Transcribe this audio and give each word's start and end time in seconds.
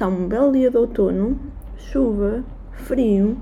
Está 0.00 0.08
um 0.08 0.28
belo 0.28 0.50
dia 0.50 0.70
de 0.70 0.78
outono, 0.78 1.38
chuva, 1.76 2.42
frio, 2.72 3.36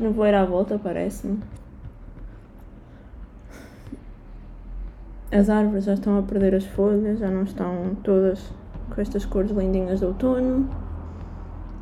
nevoeiro 0.00 0.38
à 0.38 0.44
volta, 0.44 0.76
parece-me. 0.76 1.38
As 5.30 5.48
árvores 5.48 5.84
já 5.84 5.94
estão 5.94 6.18
a 6.18 6.22
perder 6.22 6.56
as 6.56 6.66
folhas, 6.66 7.20
já 7.20 7.30
não 7.30 7.44
estão 7.44 7.96
todas 8.02 8.52
com 8.92 9.00
estas 9.00 9.24
cores 9.24 9.52
lindinhas 9.52 10.00
de 10.00 10.06
outono. 10.06 10.68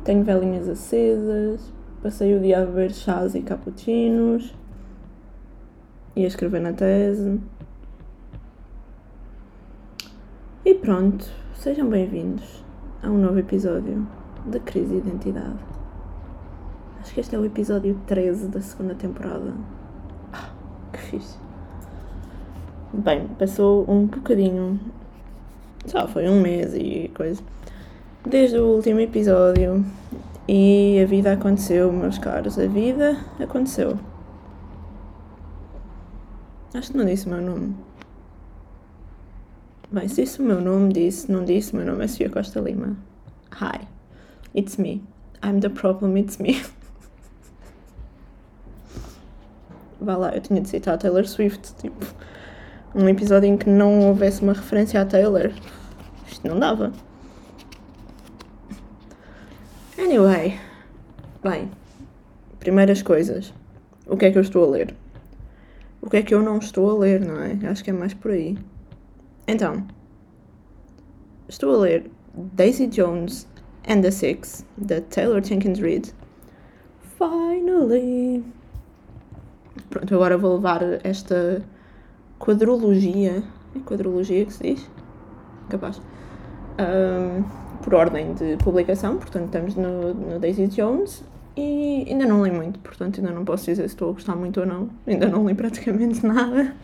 Tenho 0.03 0.23
velinhas 0.23 0.69
acesas, 0.69 1.73
passei 2.03 2.37
o 2.37 2.39
dia 2.39 2.61
a 2.61 2.65
beber 2.67 2.91
chás 2.91 3.33
e 3.33 3.41
cappuccinos 3.41 4.53
e 6.15 6.23
a 6.23 6.27
escrever 6.27 6.61
na 6.61 6.73
tese. 6.73 7.41
E 10.63 10.75
pronto, 10.75 11.25
sejam 11.55 11.89
bem-vindos 11.89 12.68
a 13.01 13.07
um 13.07 13.17
novo 13.17 13.39
episódio 13.39 14.05
da 14.45 14.59
Crise 14.59 14.99
de 14.99 15.07
Identidade. 15.07 15.55
Acho 16.99 17.13
que 17.13 17.19
este 17.21 17.35
é 17.35 17.39
o 17.39 17.45
episódio 17.45 17.97
13 18.05 18.47
da 18.47 18.61
segunda 18.61 18.93
temporada. 18.93 19.53
Ah, 20.33 20.49
que 20.91 20.99
fixe. 20.99 21.37
Bem, 22.91 23.27
passou 23.39 23.89
um 23.89 24.05
bocadinho. 24.05 24.79
Só 25.85 26.07
foi 26.07 26.27
um 26.27 26.41
mês 26.41 26.73
e 26.73 27.09
coisa. 27.15 27.41
Desde 28.25 28.57
o 28.57 28.75
último 28.75 28.99
episódio. 28.99 29.85
E 30.47 30.99
a 31.01 31.05
vida 31.05 31.31
aconteceu, 31.31 31.91
meus 31.93 32.17
caros. 32.17 32.59
A 32.59 32.67
vida 32.67 33.17
aconteceu. 33.39 33.97
Acho 36.73 36.91
que 36.91 36.97
não 36.97 37.05
disse 37.05 37.27
o 37.27 37.29
meu 37.29 37.41
nome. 37.41 37.75
Bem, 39.91 40.07
se 40.07 40.21
disse 40.21 40.39
o 40.39 40.43
meu 40.43 40.61
nome, 40.61 40.93
disse, 40.93 41.31
não 41.31 41.43
disse, 41.43 41.75
meu 41.75 41.83
nome 41.83 42.05
é 42.05 42.07
Sofia 42.07 42.29
Costa 42.29 42.59
Lima. 42.59 42.95
Hi, 43.59 43.87
it's 44.55 44.77
me. 44.77 45.01
I'm 45.43 45.61
the 45.61 45.69
problem, 45.69 46.15
it's 46.15 46.37
me. 46.37 46.61
Vá 49.99 50.15
lá, 50.15 50.35
eu 50.35 50.41
tinha 50.41 50.61
de 50.61 50.69
citar 50.69 50.93
a 50.93 50.97
Taylor 50.99 51.27
Swift, 51.27 51.73
tipo, 51.81 52.05
um 52.93 53.09
episódio 53.09 53.49
em 53.49 53.57
que 53.57 53.67
não 53.67 54.01
houvesse 54.01 54.43
uma 54.43 54.53
referência 54.53 55.01
à 55.01 55.05
Taylor. 55.05 55.51
Isto 56.27 56.47
não 56.47 56.59
dava. 56.59 56.93
Anyway, 59.97 60.59
bem, 61.41 61.71
primeiras 62.59 63.01
coisas. 63.01 63.51
O 64.05 64.15
que 64.15 64.27
é 64.27 64.31
que 64.31 64.37
eu 64.37 64.43
estou 64.43 64.65
a 64.65 64.67
ler? 64.69 64.93
O 65.99 66.11
que 66.11 66.17
é 66.17 66.21
que 66.21 66.35
eu 66.35 66.43
não 66.43 66.59
estou 66.59 66.91
a 66.91 66.99
ler, 66.99 67.21
não 67.21 67.41
é? 67.41 67.57
Acho 67.67 67.83
que 67.83 67.89
é 67.89 67.93
mais 67.93 68.13
por 68.13 68.29
aí. 68.29 68.55
Então, 69.51 69.83
estou 71.47 71.73
a 71.73 71.77
ler 71.79 72.11
Daisy 72.53 72.85
Jones 72.85 73.47
and 73.87 74.01
the 74.01 74.11
Six, 74.11 74.63
da 74.77 75.01
Taylor 75.01 75.43
Jenkins 75.43 75.79
Reid. 75.79 76.13
Finally! 77.17 78.43
Pronto, 79.89 80.13
agora 80.13 80.37
vou 80.37 80.57
levar 80.57 80.83
esta 81.03 81.63
quadrologia. 82.37 83.41
É 83.75 83.79
quadrologia 83.79 84.45
que 84.45 84.53
se 84.53 84.75
diz? 84.75 84.91
Capaz. 85.67 85.99
Um, 86.79 87.41
por 87.81 87.95
ordem 87.95 88.35
de 88.35 88.55
publicação, 88.57 89.17
portanto, 89.17 89.45
estamos 89.45 89.73
no, 89.73 90.13
no 90.13 90.37
Daisy 90.37 90.67
Jones 90.67 91.23
e 91.57 92.05
ainda 92.07 92.27
não 92.27 92.45
li 92.45 92.51
muito, 92.51 92.77
portanto, 92.81 93.19
ainda 93.19 93.31
não 93.31 93.43
posso 93.43 93.65
dizer 93.65 93.81
se 93.81 93.95
estou 93.95 94.11
a 94.11 94.13
gostar 94.13 94.35
muito 94.35 94.59
ou 94.59 94.67
não. 94.67 94.89
Ainda 95.07 95.27
não 95.27 95.47
li 95.47 95.55
praticamente 95.55 96.21
nada, 96.23 96.75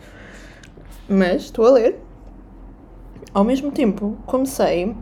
mas 1.08 1.42
estou 1.42 1.64
a 1.66 1.70
ler 1.70 2.05
ao 3.36 3.44
mesmo 3.44 3.70
tempo, 3.70 4.16
comecei, 4.24 4.96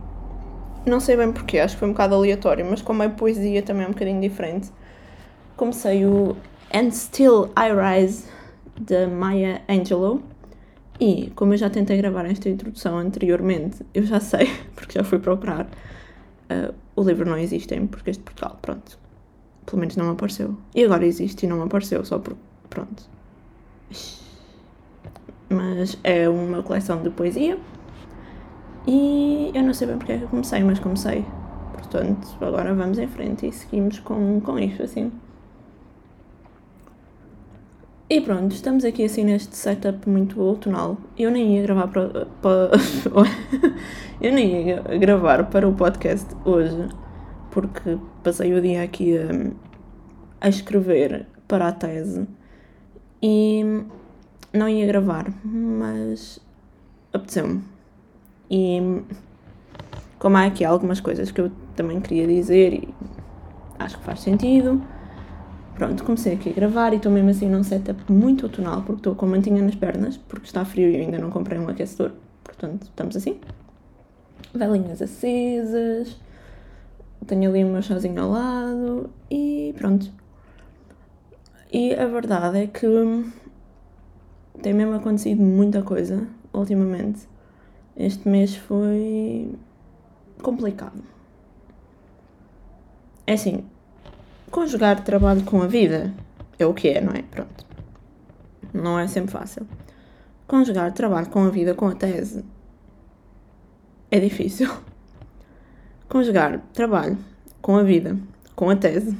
não 0.85 0.99
sei 0.99 1.15
bem 1.15 1.31
porquê, 1.31 1.57
acho 1.57 1.75
que 1.75 1.79
foi 1.79 1.87
um 1.87 1.93
bocado 1.93 2.15
aleatório, 2.15 2.65
mas 2.69 2.81
como 2.81 3.01
é 3.01 3.07
poesia 3.07 3.63
também 3.63 3.85
é 3.85 3.87
um 3.87 3.91
bocadinho 3.91 4.19
diferente, 4.19 4.69
comecei 5.55 6.05
o 6.05 6.35
And 6.73 6.91
Still 6.91 7.49
I 7.57 7.71
Rise, 7.71 8.25
de 8.77 9.07
Maya 9.07 9.61
Angelou. 9.69 10.21
E, 10.99 11.31
como 11.33 11.53
eu 11.53 11.57
já 11.57 11.69
tentei 11.69 11.95
gravar 11.95 12.25
esta 12.25 12.49
introdução 12.49 12.97
anteriormente, 12.97 13.85
eu 13.93 14.03
já 14.03 14.19
sei, 14.19 14.49
porque 14.75 14.99
já 14.99 15.03
fui 15.05 15.19
procurar, 15.19 15.63
uh, 15.65 16.73
o 16.93 17.03
livro 17.03 17.29
não 17.29 17.37
existe 17.37 17.73
em 17.73 17.87
português 17.87 18.17
de 18.17 18.23
Portugal, 18.23 18.59
pronto. 18.61 18.99
Pelo 19.65 19.79
menos 19.79 19.95
não 19.95 20.09
apareceu. 20.09 20.57
E 20.75 20.83
agora 20.83 21.05
existe 21.05 21.45
e 21.45 21.47
não 21.47 21.63
apareceu, 21.63 22.03
só 22.03 22.19
por. 22.19 22.35
pronto. 22.69 23.03
Mas 25.49 25.97
é 26.03 26.27
uma 26.27 26.61
coleção 26.61 27.01
de 27.01 27.09
poesia 27.09 27.57
e 28.87 29.51
eu 29.53 29.63
não 29.63 29.73
sei 29.73 29.87
bem 29.87 29.97
porque 29.97 30.11
é 30.13 30.17
que 30.19 30.27
comecei, 30.27 30.63
mas 30.63 30.79
comecei. 30.79 31.25
Portanto, 31.73 32.27
agora 32.41 32.73
vamos 32.73 32.97
em 32.97 33.07
frente 33.07 33.47
e 33.47 33.51
seguimos 33.51 33.99
com, 33.99 34.39
com 34.41 34.59
isto 34.59 34.83
assim. 34.83 35.11
E 38.07 38.21
pronto, 38.21 38.53
estamos 38.53 38.85
aqui 38.85 39.03
assim 39.03 39.23
neste 39.23 39.55
setup 39.55 40.07
muito 40.07 40.39
outonal. 40.39 40.97
Eu 41.17 41.31
nem 41.31 41.55
ia 41.55 41.63
gravar 41.63 41.87
para, 41.87 42.27
para 42.41 42.71
eu 44.21 44.31
nem 44.31 44.69
ia 44.69 44.81
gravar 44.99 45.49
para 45.49 45.67
o 45.67 45.73
podcast 45.73 46.27
hoje, 46.45 46.87
porque 47.49 47.97
passei 48.23 48.53
o 48.53 48.61
dia 48.61 48.83
aqui 48.83 49.17
a, 49.17 50.45
a 50.45 50.49
escrever 50.49 51.25
para 51.47 51.69
a 51.69 51.71
tese 51.71 52.27
e 53.23 53.63
não 54.53 54.69
ia 54.69 54.85
gravar, 54.85 55.25
mas 55.43 56.39
apeteceu-me. 57.11 57.74
E 58.49 59.01
como 60.19 60.37
há 60.37 60.45
aqui 60.45 60.63
algumas 60.63 60.99
coisas 60.99 61.31
que 61.31 61.41
eu 61.41 61.51
também 61.75 61.99
queria 61.99 62.27
dizer 62.27 62.73
e 62.73 62.93
acho 63.77 63.97
que 63.97 64.03
faz 64.03 64.21
sentido, 64.21 64.81
pronto, 65.75 66.03
comecei 66.03 66.33
aqui 66.33 66.49
a 66.49 66.53
gravar 66.53 66.93
e 66.93 66.97
estou 66.97 67.11
mesmo 67.11 67.29
assim 67.29 67.49
num 67.49 67.63
setup 67.63 68.11
muito 68.11 68.45
outonal 68.45 68.81
porque 68.81 68.99
estou 68.99 69.15
com 69.15 69.25
mantinha 69.25 69.61
nas 69.61 69.75
pernas, 69.75 70.17
porque 70.17 70.45
está 70.45 70.63
frio 70.63 70.89
e 70.89 70.95
eu 70.95 71.01
ainda 71.01 71.17
não 71.17 71.29
comprei 71.29 71.59
um 71.59 71.67
aquecedor, 71.67 72.11
portanto 72.43 72.83
estamos 72.83 73.15
assim. 73.15 73.39
Velinhas 74.53 75.01
acesas, 75.01 76.17
tenho 77.27 77.49
ali 77.49 77.63
o 77.63 77.67
meu 77.67 77.81
chazinho 77.81 78.21
ao 78.21 78.31
lado 78.31 79.09
e 79.29 79.73
pronto. 79.77 80.11
E 81.73 81.93
a 81.93 82.05
verdade 82.05 82.59
é 82.59 82.67
que 82.67 82.87
tem 84.61 84.73
mesmo 84.73 84.95
acontecido 84.95 85.41
muita 85.41 85.81
coisa 85.81 86.25
ultimamente 86.53 87.27
este 87.97 88.27
mês 88.27 88.55
foi 88.55 89.53
complicado. 90.41 91.03
É 93.25 93.33
assim, 93.33 93.65
conjugar 94.51 95.03
trabalho 95.03 95.43
com 95.43 95.61
a 95.61 95.67
vida 95.67 96.13
é 96.59 96.65
o 96.65 96.73
que 96.73 96.89
é, 96.89 97.01
não 97.01 97.13
é? 97.13 97.21
Pronto. 97.23 97.65
Não 98.73 98.99
é 98.99 99.07
sempre 99.07 99.31
fácil. 99.31 99.67
Conjugar 100.47 100.91
trabalho 100.93 101.29
com 101.29 101.43
a 101.43 101.49
vida 101.49 101.73
com 101.73 101.87
a 101.87 101.95
tese 101.95 102.43
é 104.11 104.19
difícil. 104.19 104.69
Conjugar 106.07 106.59
trabalho 106.73 107.17
com 107.61 107.77
a 107.77 107.83
vida 107.83 108.17
com 108.55 108.69
a 108.69 108.75
tese 108.75 109.17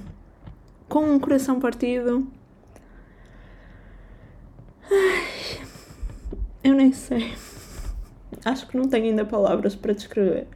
com 0.87 1.15
um 1.15 1.19
coração 1.19 1.59
partido. 1.59 2.27
Ai, 4.89 5.65
eu 6.63 6.75
nem 6.75 6.93
sei 6.93 7.33
acho 8.45 8.67
que 8.67 8.77
não 8.77 8.87
tenho 8.87 9.05
ainda 9.05 9.25
palavras 9.25 9.75
para 9.75 9.93
descrever. 9.93 10.47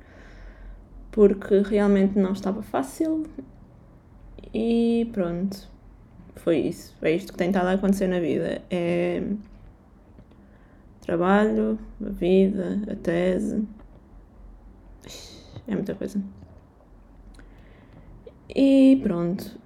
Porque 1.12 1.62
realmente 1.62 2.18
não 2.18 2.33
estava 2.33 2.62
fácil 2.62 3.25
e 4.53 5.09
pronto. 5.12 5.68
Foi 6.36 6.59
isso. 6.59 6.95
É 7.01 7.12
isto 7.12 7.33
que 7.33 7.38
tem 7.38 7.50
estado 7.50 7.68
a 7.68 7.74
acontecer 7.74 8.07
na 8.07 8.19
vida. 8.19 8.62
É 8.69 9.24
trabalho, 11.01 11.80
a 12.06 12.09
vida, 12.09 12.80
a 12.89 12.95
tese. 12.95 13.68
É 15.68 15.74
muita 15.74 15.95
coisa. 15.95 16.21
E 18.56 19.00
pronto. 19.01 19.59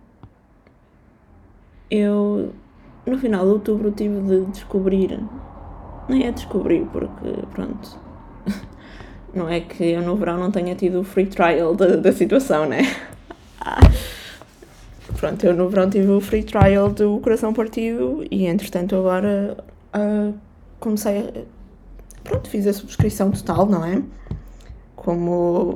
Eu 1.91 2.53
no 3.05 3.17
final 3.19 3.45
de 3.45 3.51
outubro 3.51 3.91
tive 3.91 4.21
de 4.21 4.45
descobrir. 4.51 5.19
Nem 6.07 6.25
é 6.25 6.31
descobrir, 6.31 6.85
porque 6.87 7.29
pronto 7.51 8.12
não 9.33 9.49
é 9.49 9.59
que 9.59 9.83
eu 9.83 10.01
no 10.01 10.15
verão 10.15 10.37
não 10.37 10.51
tenha 10.51 10.75
tido 10.75 10.99
o 10.99 11.03
free 11.03 11.25
trial 11.25 11.75
da, 11.75 11.95
da 11.95 12.11
situação, 12.11 12.67
né? 12.67 12.81
Pronto, 15.17 15.45
eu 15.45 15.53
no 15.53 15.69
verão 15.69 15.89
tive 15.89 16.11
o 16.11 16.19
free 16.19 16.43
trial 16.43 16.89
do 16.89 17.19
Coração 17.19 17.53
Partido 17.53 18.25
e 18.29 18.45
entretanto 18.45 18.95
agora 18.95 19.57
uh, 19.95 20.33
comecei 20.79 21.19
a. 21.19 21.31
Pronto, 22.23 22.49
fiz 22.49 22.67
a 22.67 22.73
subscrição 22.73 23.31
total, 23.31 23.65
não 23.65 23.85
é? 23.85 24.01
Como. 24.95 25.75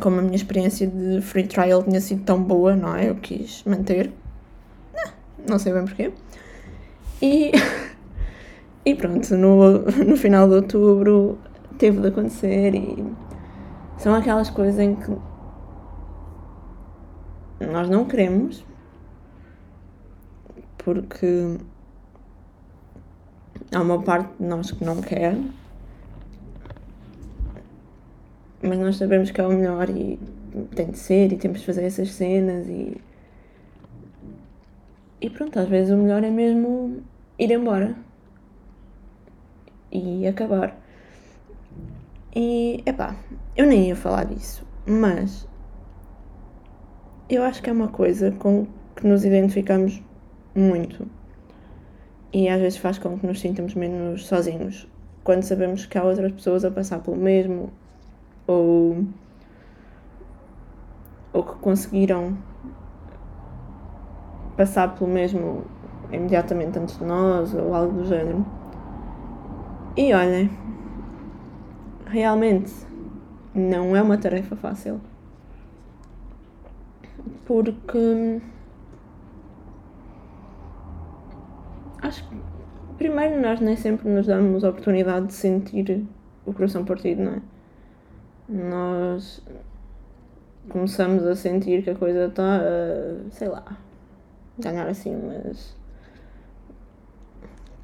Como 0.00 0.18
a 0.18 0.22
minha 0.22 0.36
experiência 0.36 0.86
de 0.86 1.20
free 1.20 1.46
trial 1.46 1.82
tinha 1.82 2.00
sido 2.00 2.24
tão 2.24 2.42
boa, 2.42 2.74
não 2.74 2.96
é? 2.96 3.10
Eu 3.10 3.14
quis 3.16 3.62
manter. 3.64 4.10
Não 5.48 5.58
sei 5.58 5.72
bem 5.72 5.84
porquê. 5.84 6.12
E. 7.22 7.52
E 8.84 8.94
pronto, 8.94 9.36
no, 9.36 9.80
no 9.82 10.16
final 10.16 10.48
de 10.48 10.54
outubro 10.54 11.38
teve 11.78 12.00
de 12.00 12.08
acontecer 12.08 12.74
e 12.74 13.04
são 13.96 14.14
aquelas 14.14 14.50
coisas 14.50 14.78
em 14.78 14.94
que 14.94 15.16
nós 17.60 17.88
não 17.88 18.04
queremos 18.04 18.64
porque 20.78 21.58
há 23.72 23.82
uma 23.82 24.02
parte 24.02 24.30
de 24.38 24.46
nós 24.46 24.70
que 24.70 24.84
não 24.84 25.00
quer, 25.02 25.36
mas 28.62 28.78
nós 28.78 28.96
sabemos 28.96 29.30
que 29.30 29.40
é 29.40 29.46
o 29.46 29.50
melhor 29.50 29.90
e 29.90 30.18
tem 30.74 30.90
de 30.90 30.98
ser 30.98 31.32
e 31.32 31.36
temos 31.36 31.60
de 31.60 31.66
fazer 31.66 31.84
essas 31.84 32.10
cenas 32.12 32.66
e. 32.66 32.96
E 35.20 35.28
pronto, 35.28 35.58
às 35.58 35.68
vezes 35.68 35.92
o 35.92 35.96
melhor 35.96 36.22
é 36.22 36.30
mesmo 36.30 37.02
ir 37.38 37.50
embora 37.50 37.94
e 39.90 40.26
acabar. 40.26 40.87
E 42.34 42.82
epá, 42.84 43.16
eu 43.56 43.66
nem 43.66 43.88
ia 43.88 43.96
falar 43.96 44.24
disso, 44.24 44.66
mas 44.86 45.48
eu 47.28 47.42
acho 47.42 47.62
que 47.62 47.70
é 47.70 47.72
uma 47.72 47.88
coisa 47.88 48.32
com 48.32 48.66
que 48.94 49.06
nos 49.06 49.24
identificamos 49.24 50.02
muito 50.54 51.06
e 52.32 52.48
às 52.48 52.60
vezes 52.60 52.78
faz 52.78 52.98
com 52.98 53.18
que 53.18 53.26
nos 53.26 53.40
sintamos 53.40 53.74
menos 53.74 54.26
sozinhos 54.26 54.88
quando 55.24 55.42
sabemos 55.42 55.86
que 55.86 55.98
há 55.98 56.02
outras 56.02 56.32
pessoas 56.32 56.64
a 56.64 56.70
passar 56.70 57.00
pelo 57.00 57.16
mesmo 57.16 57.70
ou, 58.46 59.04
ou 61.32 61.42
que 61.42 61.54
conseguiram 61.56 62.36
passar 64.56 64.94
pelo 64.94 65.10
mesmo 65.10 65.64
imediatamente 66.10 66.78
antes 66.78 66.98
de 66.98 67.04
nós 67.04 67.54
ou 67.54 67.74
algo 67.74 67.92
do 67.92 68.06
género. 68.06 68.44
E 69.96 70.14
olhem, 70.14 70.50
realmente 72.08 72.72
não 73.54 73.94
é 73.94 74.02
uma 74.02 74.18
tarefa 74.18 74.56
fácil. 74.56 75.00
Porque 77.46 78.40
acho 82.02 82.28
que 82.28 82.36
primeiro 82.96 83.40
nós 83.40 83.60
nem 83.60 83.76
sempre 83.76 84.08
nos 84.08 84.26
damos 84.26 84.64
a 84.64 84.70
oportunidade 84.70 85.26
de 85.26 85.32
sentir 85.34 86.06
o 86.44 86.52
coração 86.52 86.84
partido, 86.84 87.22
não 87.22 87.32
é? 87.34 87.42
Nós 88.48 89.42
começamos 90.68 91.24
a 91.24 91.34
sentir 91.34 91.82
que 91.82 91.90
a 91.90 91.94
coisa 91.94 92.26
está, 92.26 92.60
sei 93.30 93.48
lá, 93.48 93.76
ganhar 94.58 94.86
assim 94.86 95.16
mas 95.16 95.76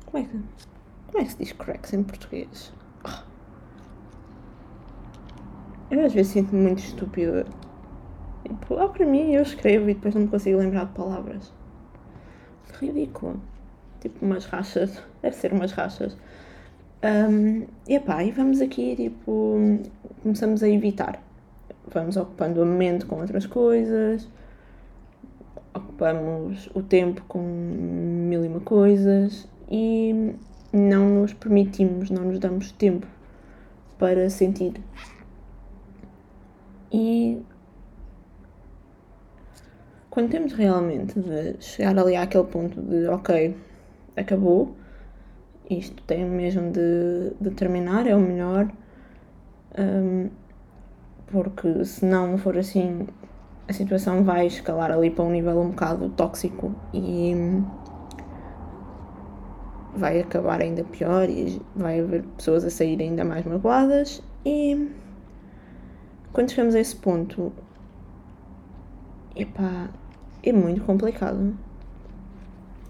Como 0.06 0.24
é 0.24 0.26
que. 0.26 0.40
Como 1.06 1.18
é 1.18 1.24
que 1.24 1.32
se 1.32 1.38
diz 1.38 1.52
cracks 1.52 1.92
em 1.92 2.02
português? 2.02 2.72
Eu 5.90 6.04
às 6.04 6.12
vezes 6.12 6.32
sinto-me 6.32 6.62
muito 6.62 6.78
estúpida. 6.78 7.46
Tipo, 8.42 8.78
ah, 8.78 8.88
para 8.88 9.06
mim 9.06 9.32
eu 9.32 9.42
escrevo 9.42 9.88
e 9.88 9.94
depois 9.94 10.14
não 10.14 10.22
me 10.22 10.28
consigo 10.28 10.58
lembrar 10.58 10.86
de 10.86 10.92
palavras. 10.92 11.52
Ridículo. 12.80 13.40
Tipo, 14.00 14.24
umas 14.24 14.46
rachas. 14.46 15.02
Deve 15.22 15.36
ser 15.36 15.52
umas 15.52 15.72
rachas. 15.72 16.16
Um, 17.04 17.66
e 17.86 17.96
epá, 17.96 18.24
e 18.24 18.30
vamos 18.30 18.62
aqui, 18.62 18.96
tipo, 18.96 19.58
começamos 20.22 20.62
a 20.62 20.68
evitar. 20.68 21.22
Vamos 21.92 22.16
ocupando 22.16 22.62
a 22.62 22.64
mente 22.64 23.04
com 23.04 23.20
outras 23.20 23.44
coisas, 23.44 24.26
ocupamos 25.74 26.70
o 26.74 26.82
tempo 26.82 27.22
com 27.28 27.42
mil 27.42 28.42
e 28.42 28.48
uma 28.48 28.60
coisas 28.60 29.46
e 29.70 30.34
não 30.72 31.20
nos 31.20 31.34
permitimos, 31.34 32.08
não 32.08 32.24
nos 32.24 32.38
damos 32.38 32.72
tempo 32.72 33.06
para 33.98 34.30
sentir. 34.30 34.72
E 36.94 37.42
quando 40.10 40.30
temos 40.30 40.52
realmente 40.52 41.18
de 41.18 41.60
chegar 41.60 41.98
ali 41.98 42.14
àquele 42.14 42.44
ponto 42.44 42.80
de 42.80 43.08
ok, 43.08 43.56
acabou, 44.16 44.76
isto 45.68 46.00
tem 46.04 46.24
mesmo 46.24 46.70
de, 46.70 47.32
de 47.40 47.50
terminar, 47.50 48.06
é 48.06 48.14
o 48.14 48.20
melhor, 48.20 48.70
um, 49.76 50.30
porque 51.26 51.84
se 51.84 52.04
não 52.06 52.38
for 52.38 52.56
assim, 52.56 53.08
a 53.66 53.72
situação 53.72 54.22
vai 54.22 54.46
escalar 54.46 54.92
ali 54.92 55.10
para 55.10 55.24
um 55.24 55.32
nível 55.32 55.60
um 55.60 55.70
bocado 55.70 56.10
tóxico 56.10 56.72
e 56.92 57.34
vai 59.96 60.20
acabar 60.20 60.60
ainda 60.60 60.84
pior 60.84 61.28
e 61.28 61.60
vai 61.74 61.98
haver 61.98 62.22
pessoas 62.36 62.64
a 62.64 62.70
sair 62.70 63.02
ainda 63.02 63.24
mais 63.24 63.44
magoadas 63.44 64.22
e 64.46 64.92
quando 66.34 66.50
chegamos 66.50 66.74
a 66.74 66.80
esse 66.80 66.96
ponto, 66.96 67.52
epá, 69.36 69.88
é 70.42 70.52
muito 70.52 70.82
complicado. 70.82 71.56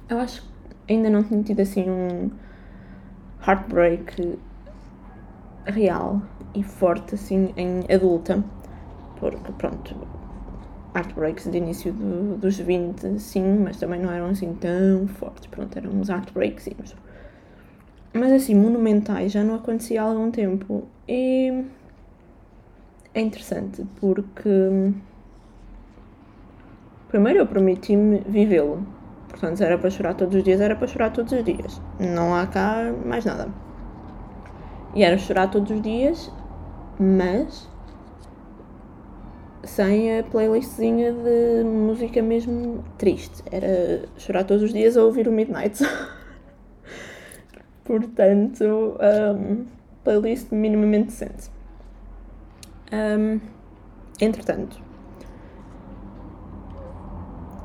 Eu 0.09 0.19
acho 0.19 0.41
que 0.87 0.95
ainda 0.95 1.11
não 1.11 1.23
tinha 1.23 1.43
tido 1.43 1.61
assim 1.61 1.89
um 1.89 2.31
heartbreak 3.47 4.39
real 5.67 6.23
e 6.55 6.63
forte 6.63 7.17
assim 7.17 7.53
em 7.55 7.85
adulta, 7.95 8.43
porque 9.21 9.53
pronto, 9.53 9.95
heartbreaks 10.97 11.51
de 11.51 11.59
início 11.59 11.93
do, 11.93 12.39
dos 12.39 12.59
20, 12.59 13.19
sim, 13.19 13.59
mas 13.59 13.77
também 13.77 14.01
não 14.01 14.11
eram 14.11 14.31
assim 14.31 14.55
tão 14.55 15.07
fortes, 15.07 15.47
pronto, 15.49 15.77
eram 15.77 15.91
uns 15.91 16.09
heartbreaks. 16.09 16.71
Mas 18.15 18.33
assim, 18.33 18.55
monumentais 18.55 19.33
já 19.33 19.45
não 19.45 19.57
acontecia 19.57 20.01
há 20.01 20.07
algum 20.07 20.31
tempo 20.31 20.89
e 21.07 21.67
é 23.15 23.21
interessante 23.21 23.87
porque 24.01 24.93
primeiro 27.09 27.39
eu 27.39 27.47
prometi-me 27.47 28.21
vivê-lo. 28.27 28.85
Portanto, 29.29 29.57
se 29.57 29.65
era 29.65 29.79
para 29.79 29.91
chorar 29.91 30.15
todos 30.15 30.35
os 30.35 30.43
dias, 30.43 30.61
era 30.61 30.77
para 30.77 30.87
chorar 30.87 31.11
todos 31.11 31.33
os 31.33 31.45
dias. 31.45 31.81
Não 31.99 32.35
há 32.35 32.47
cá 32.47 32.93
mais 33.05 33.25
nada. 33.25 33.49
E 34.95 35.03
era 35.03 35.19
chorar 35.19 35.51
todos 35.51 35.71
os 35.71 35.83
dias, 35.83 36.31
mas 36.99 37.69
sem 39.65 40.19
a 40.19 40.23
playlistzinha 40.23 41.13
de 41.13 41.65
música 41.65 42.23
mesmo 42.23 42.85
triste. 42.97 43.43
Era 43.51 44.03
chorar 44.17 44.45
todos 44.45 44.63
os 44.63 44.73
dias 44.73 44.97
a 44.97 45.03
ouvir 45.03 45.27
o 45.27 45.33
Midnight. 45.33 45.83
Portanto, 47.85 48.65
um, 48.65 49.67
playlist 50.05 50.53
minimamente 50.53 51.07
decente. 51.07 51.54
Um, 52.93 53.41
entretanto, 54.21 54.81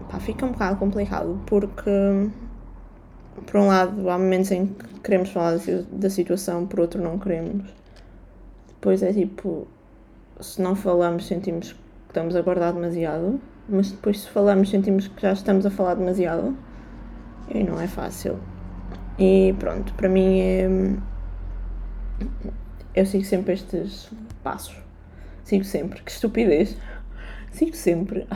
pá, 0.10 0.20
fica 0.20 0.46
um 0.46 0.52
bocado 0.52 0.78
complicado 0.78 1.40
porque, 1.46 2.30
por 3.46 3.60
um 3.60 3.68
lado, 3.68 4.10
há 4.10 4.18
momentos 4.18 4.52
em 4.52 4.68
que 4.68 5.00
queremos 5.02 5.30
falar 5.30 5.60
da 5.92 6.10
situação, 6.10 6.66
por 6.66 6.80
outro, 6.80 7.02
não 7.02 7.20
queremos. 7.20 7.70
Depois 8.68 9.04
é 9.04 9.14
tipo, 9.14 9.68
se 10.40 10.62
não 10.62 10.76
falamos, 10.76 11.28
sentimos 11.28 11.74
que 11.74 11.80
estamos 12.08 12.36
a 12.36 12.42
guardar 12.42 12.74
demasiado, 12.74 13.40
mas 13.68 13.92
depois, 13.92 14.22
se 14.22 14.30
falamos, 14.30 14.70
sentimos 14.70 15.08
que 15.08 15.22
já 15.22 15.34
estamos 15.34 15.66
a 15.66 15.70
falar 15.70 15.96
demasiado 15.96 16.58
e 17.54 17.64
não 17.64 17.80
é 17.80 17.88
fácil. 17.88 18.40
E 19.18 19.54
pronto, 19.60 19.94
para 19.94 20.10
mim 20.10 20.40
é. 20.40 20.70
Eu 22.96 23.06
sigo 23.06 23.24
sempre 23.26 23.54
estes 23.54 24.10
passos. 24.44 24.89
Sigo 25.50 25.64
sempre. 25.64 26.00
Que 26.04 26.12
estupidez. 26.12 26.78
Sigo 27.52 27.76
sempre. 27.76 28.28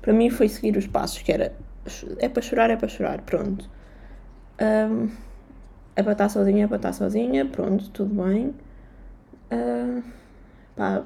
Para 0.00 0.14
mim 0.14 0.30
foi 0.30 0.48
seguir 0.48 0.74
os 0.78 0.86
passos, 0.86 1.20
que 1.20 1.30
era. 1.30 1.54
É 2.20 2.26
para 2.26 2.40
chorar, 2.40 2.70
é 2.70 2.76
para 2.76 2.88
chorar. 2.88 3.20
Pronto. 3.20 3.68
Um, 4.58 5.10
é 5.94 6.02
para 6.02 6.12
estar 6.12 6.30
sozinha, 6.30 6.64
é 6.64 6.66
para 6.66 6.76
estar 6.76 6.94
sozinha. 6.94 7.44
Pronto, 7.44 7.90
tudo 7.90 8.24
bem. 8.24 8.54
Pá, 10.74 11.04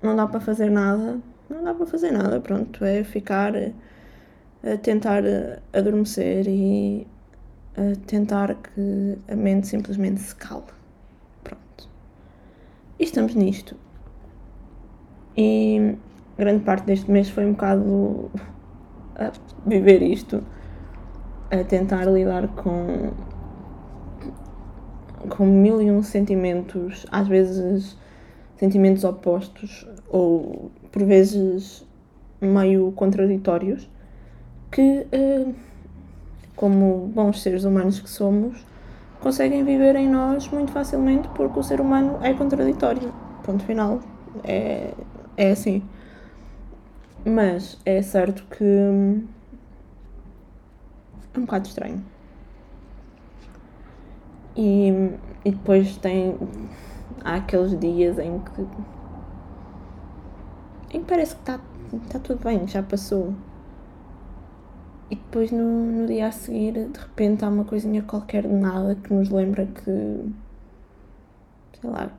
não 0.00 0.14
dá 0.14 0.28
para 0.28 0.38
fazer 0.38 0.70
nada. 0.70 1.18
Não 1.50 1.64
dá 1.64 1.74
para 1.74 1.86
fazer 1.86 2.12
nada. 2.12 2.40
Pronto, 2.40 2.84
é 2.84 3.02
ficar. 3.02 3.52
A 4.62 4.76
tentar 4.76 5.24
adormecer 5.72 6.46
e 6.46 7.08
a 7.76 7.96
tentar 8.06 8.54
que 8.54 9.18
a 9.26 9.34
mente 9.34 9.66
simplesmente 9.66 10.20
se 10.20 10.34
cale. 10.36 10.62
Pronto. 11.42 11.88
E 13.00 13.02
estamos 13.02 13.34
nisto. 13.34 13.76
E 15.40 15.96
grande 16.36 16.64
parte 16.64 16.84
deste 16.84 17.08
mês 17.08 17.30
foi 17.30 17.46
um 17.46 17.52
bocado 17.52 18.28
a 19.14 19.30
viver 19.64 20.02
isto, 20.02 20.42
a 21.48 21.62
tentar 21.62 22.06
lidar 22.06 22.48
com 22.48 23.12
com 25.28 25.46
mil 25.46 25.80
e 25.80 25.90
um 25.90 26.02
sentimentos, 26.02 27.06
às 27.12 27.28
vezes 27.28 27.96
sentimentos 28.56 29.04
opostos 29.04 29.86
ou 30.08 30.72
por 30.90 31.04
vezes 31.04 31.86
meio 32.40 32.90
contraditórios, 32.92 33.88
que 34.72 35.06
uh, 35.12 35.54
como 36.56 37.12
bons 37.14 37.42
seres 37.42 37.62
humanos 37.62 38.00
que 38.00 38.10
somos, 38.10 38.66
conseguem 39.20 39.62
viver 39.62 39.94
em 39.94 40.08
nós 40.08 40.48
muito 40.48 40.72
facilmente 40.72 41.28
porque 41.36 41.60
o 41.60 41.62
ser 41.62 41.80
humano 41.80 42.18
é 42.22 42.34
contraditório. 42.34 43.12
Ponto 43.44 43.62
final. 43.64 44.00
É, 44.42 44.92
é 45.38 45.52
assim. 45.52 45.82
Mas 47.24 47.78
é 47.86 48.02
certo 48.02 48.44
que 48.50 48.64
é 48.64 48.90
um 51.38 51.42
bocado 51.42 51.68
estranho. 51.68 52.04
E, 54.56 54.88
e 55.44 55.50
depois 55.52 55.96
tem. 55.98 56.36
Há 57.24 57.36
aqueles 57.36 57.78
dias 57.78 58.18
em 58.18 58.40
que. 58.40 58.62
em 60.96 61.00
que 61.00 61.06
parece 61.06 61.36
que 61.36 61.42
está 61.42 61.60
tá 62.10 62.18
tudo 62.18 62.42
bem, 62.42 62.66
já 62.66 62.82
passou. 62.82 63.32
E 65.10 65.16
depois 65.16 65.50
no, 65.52 65.92
no 65.92 66.06
dia 66.06 66.26
a 66.26 66.32
seguir, 66.32 66.88
de 66.88 66.98
repente, 66.98 67.44
há 67.44 67.48
uma 67.48 67.64
coisinha 67.64 68.02
qualquer 68.02 68.42
de 68.42 68.54
nada 68.54 68.96
que 68.96 69.14
nos 69.14 69.30
lembra 69.30 69.66
que. 69.66 70.32
sei 71.80 71.90
lá, 71.90 72.10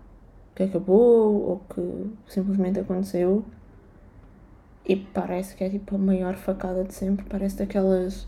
que 0.59 0.63
acabou 0.63 1.49
ou 1.49 1.61
que 1.73 2.11
simplesmente 2.27 2.81
aconteceu. 2.81 3.45
E 4.85 4.97
parece 4.97 5.55
que 5.55 5.63
é 5.63 5.69
tipo 5.69 5.95
a 5.95 5.97
maior 5.97 6.35
facada 6.35 6.83
de 6.83 6.93
sempre. 6.93 7.25
Parece 7.29 7.55
daquelas. 7.55 8.27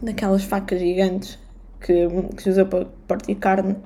daquelas 0.00 0.44
facas 0.44 0.78
gigantes 0.78 1.36
que, 1.80 2.06
que 2.36 2.42
se 2.42 2.50
usa 2.50 2.64
para 2.64 2.86
partir 3.08 3.34
carne. 3.34 3.76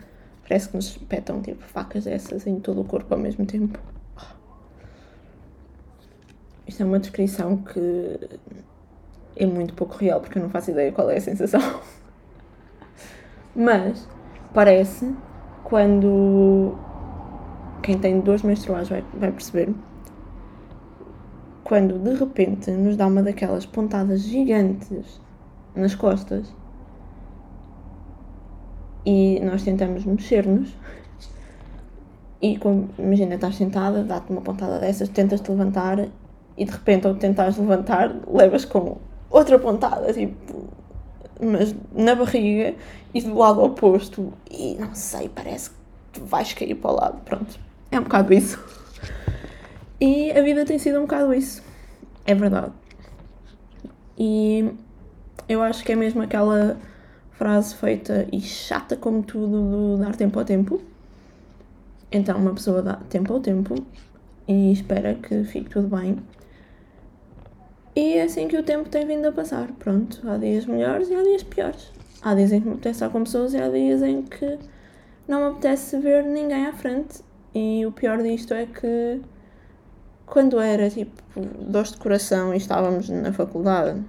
Parece 0.47 0.69
que 0.69 0.77
nos 0.77 0.89
espetam 0.89 1.41
tipo 1.41 1.63
facas 1.65 2.05
dessas 2.05 2.47
em 2.47 2.61
todo 2.61 2.83
o 2.83 2.85
corpo 2.85 3.15
ao 3.15 3.21
mesmo 3.21 3.47
tempo. 3.47 3.79
Isto 6.67 6.83
é 6.83 6.87
uma 6.87 6.99
descrição 6.99 7.57
que 7.57 8.39
é 9.35 9.47
muito 9.47 9.73
pouco 9.73 9.97
real 9.97 10.21
porque 10.21 10.39
eu 10.39 10.43
não 10.43 10.51
faço 10.51 10.73
ideia 10.73 10.93
qual 10.93 11.09
é 11.09 11.17
a 11.17 11.21
sensação. 11.23 11.61
Mas 13.57 14.07
parece 14.53 15.15
quando 15.65 16.77
quem 17.89 17.97
tem 17.99 18.21
duas 18.21 18.43
menstruais 18.43 18.87
vai, 18.91 19.03
vai 19.15 19.33
perceber. 19.33 19.75
Quando 21.65 21.99
de 21.99 22.19
repente 22.19 22.71
nos 22.71 22.99
dá 22.99 23.07
uma 23.07 23.23
daquelas 23.23 23.65
pontadas 23.65 24.21
gigantes 24.21 25.19
nas 25.75 25.95
costas 25.95 26.55
e 29.07 29.41
nós 29.41 29.63
tentamos 29.63 30.05
mexer-nos 30.05 30.77
e 32.43 32.59
como, 32.59 32.91
imagina, 32.99 33.37
estás 33.37 33.57
sentada, 33.57 34.05
dá-te 34.05 34.33
uma 34.33 34.43
pontada 34.43 34.79
dessas, 34.79 35.09
tentas-te 35.09 35.51
levantar 35.51 36.09
e 36.59 36.65
de 36.67 36.71
repente 36.71 37.07
ao 37.07 37.15
tentares 37.15 37.57
levantar 37.57 38.15
levas 38.31 38.67
com 38.67 38.99
outra 39.31 39.59
pontada, 39.59 40.13
tipo, 40.13 40.35
mas 41.41 41.75
na 41.95 42.15
barriga 42.15 42.75
e 43.15 43.23
do 43.23 43.35
lado 43.35 43.63
oposto. 43.63 44.31
E 44.51 44.75
não 44.75 44.95
sei, 44.95 45.31
parece 45.31 45.71
que 46.13 46.21
vais 46.21 46.53
cair 46.53 46.75
para 46.75 46.91
o 46.91 46.95
lado, 46.95 47.21
pronto, 47.25 47.68
é 47.91 47.99
um 47.99 48.03
bocado 48.03 48.33
isso. 48.33 48.59
E 50.01 50.31
a 50.33 50.41
vida 50.43 50.65
tem 50.65 50.79
sido 50.79 50.99
um 50.99 51.03
bocado 51.03 51.35
isso, 51.35 51.63
é 52.25 52.35
verdade. 52.35 52.73
E 54.17 54.71
eu 55.49 55.63
acho 55.63 55.85
que 55.85 55.93
é 55.93 55.97
mesmo 55.97 56.23
aquela 56.23 56.77
frase 57.33 57.75
feita 57.75 58.27
e 58.33 58.41
chata 58.41 58.97
como 58.97 59.23
tudo 59.23 59.97
do 59.97 59.97
dar 59.97 60.15
tempo 60.15 60.39
ao 60.39 60.45
tempo. 60.45 60.81
Então 62.11 62.39
uma 62.39 62.55
pessoa 62.55 62.83
dá 62.83 62.97
tempo 63.09 63.33
ao 63.33 63.41
tempo 63.41 63.75
e 64.47 64.73
espera 64.73 65.15
que 65.15 65.45
fique 65.45 65.71
tudo 65.71 65.97
bem. 65.97 66.19
E 67.95 68.15
é 68.15 68.23
assim 68.23 68.47
que 68.49 68.57
o 68.57 68.63
tempo 68.63 68.89
tem 68.89 69.07
vindo 69.07 69.27
a 69.27 69.33
passar. 69.33 69.69
Pronto, 69.79 70.21
há 70.29 70.37
dias 70.37 70.67
melhores 70.67 71.09
e 71.09 71.15
há 71.15 71.23
dias 71.23 71.43
piores. 71.43 71.91
Há 72.23 72.35
dias 72.35 72.53
em 72.53 72.61
que 72.61 72.67
me 72.67 72.75
apetece 72.75 72.97
estar 72.97 73.11
com 73.11 73.25
pessoas 73.25 73.55
e 73.55 73.59
há 73.59 73.69
dias 73.69 74.03
em 74.03 74.23
que 74.23 74.59
não 75.27 75.41
me 75.41 75.47
apetece 75.53 75.99
ver 75.99 76.25
ninguém 76.25 76.67
à 76.67 76.73
frente. 76.73 77.21
E 77.55 77.85
o 77.87 77.93
pior 77.93 78.23
disto 78.23 78.55
é 78.55 78.67
que 78.67 79.21
quando 80.27 80.61
era 80.61 80.91
tipo 80.91 81.23
dores 81.61 81.93
de 81.93 81.99
coração 81.99 82.53
e 82.53 82.57
estávamos 82.57 83.09
na 83.09 83.33
faculdade, 83.33 84.03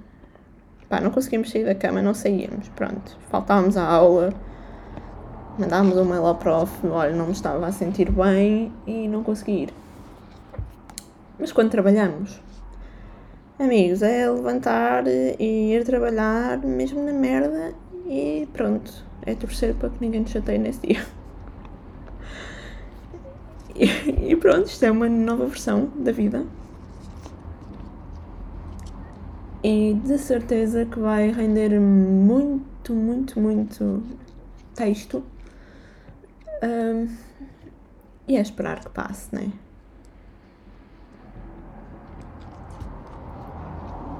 Pá, 0.89 0.99
não 0.99 1.11
conseguimos 1.11 1.51
sair 1.51 1.65
da 1.65 1.75
cama, 1.75 2.01
não 2.01 2.15
saíamos, 2.15 2.67
pronto. 2.69 3.15
Faltávamos 3.29 3.77
à 3.77 3.85
aula, 3.85 4.33
mandávamos 5.59 5.95
um 5.97 6.03
mail 6.03 6.25
ao 6.25 6.33
prof, 6.33 6.87
olha, 6.87 7.15
não 7.15 7.27
me 7.27 7.31
estava 7.31 7.67
a 7.67 7.71
sentir 7.71 8.09
bem 8.11 8.71
e 8.87 9.07
não 9.07 9.23
consegui 9.23 9.65
ir. 9.65 9.73
Mas 11.37 11.51
quando 11.51 11.69
trabalhamos, 11.69 12.41
amigos, 13.59 14.01
é 14.01 14.27
levantar 14.27 15.05
e 15.05 15.75
ir 15.75 15.85
trabalhar 15.85 16.57
mesmo 16.57 17.05
na 17.05 17.13
merda 17.13 17.75
e 18.07 18.49
pronto, 18.51 18.91
é 19.27 19.35
torcer 19.35 19.75
para 19.75 19.91
que 19.91 19.97
ninguém 20.01 20.23
te 20.23 20.31
chateie 20.31 20.57
nesse 20.57 20.87
dia. 20.87 21.05
E, 23.79 24.35
pronto, 24.35 24.67
isto 24.67 24.83
é 24.83 24.91
uma 24.91 25.07
nova 25.07 25.45
versão 25.45 25.89
da 25.95 26.11
vida. 26.11 26.45
e 29.63 29.93
de 30.05 30.17
certeza 30.17 30.85
que 30.85 30.99
vai 30.99 31.31
render 31.31 31.79
muito, 31.79 32.93
muito, 32.93 33.39
muito 33.39 34.03
texto. 34.73 35.23
Um, 36.63 37.07
e 38.27 38.37
é 38.37 38.41
esperar 38.41 38.79
que 38.79 38.89
passe, 38.89 39.33
né? 39.33 39.51